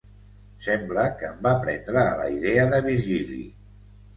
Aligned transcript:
Sembla 0.67 1.03
que 1.19 1.27
en 1.33 1.45
va 1.47 1.51
prendre 1.65 2.07
la 2.23 2.27
idea 2.39 2.67
de 2.73 2.81
Virgili. 2.89 3.43